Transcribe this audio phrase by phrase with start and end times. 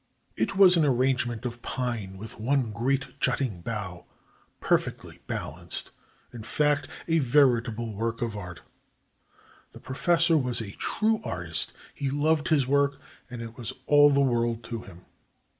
[0.35, 4.07] It was an arrangement of pine with one great jutting bough,
[4.59, 5.91] perfectly balanced—
[6.33, 8.61] in fact, a veritable work of art.
[9.73, 14.21] The professor was a true artist; he loved his work, and it was all the
[14.21, 15.05] world to him.